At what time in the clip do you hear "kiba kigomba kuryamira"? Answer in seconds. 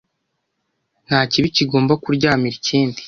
1.31-2.55